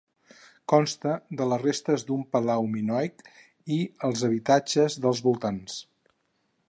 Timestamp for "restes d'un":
1.65-2.23